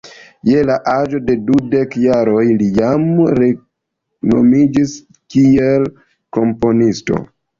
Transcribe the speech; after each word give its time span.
Je 0.49 0.61
la 0.67 0.75
aĝo 0.93 1.19
de 1.25 1.33
dudek 1.49 1.97
jaroj 2.03 2.45
li 2.61 2.69
jam 2.79 3.05
renomiĝis 3.41 4.97
kiel 5.35 5.85
komponisto. 6.39 7.21